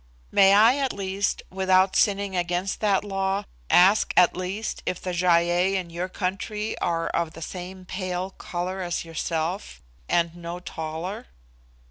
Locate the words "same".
7.43-7.85